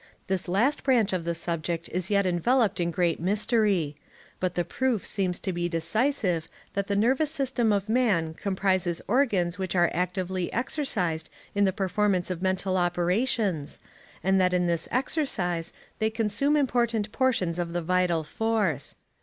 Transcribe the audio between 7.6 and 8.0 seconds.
of